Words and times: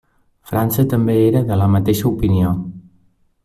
França 0.51 0.85
també 0.93 1.17
era 1.27 1.43
de 1.51 1.59
la 1.63 1.69
mateixa 1.75 2.09
opinió. 2.13 2.59